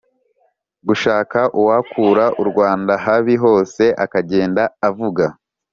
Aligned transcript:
gushaka 0.87 1.39
uwakura 1.59 2.25
u 2.41 2.43
rwanda 2.49 2.93
habi, 3.05 3.33
hose 3.43 3.83
akagenda 4.05 4.63
avuga 4.89 5.23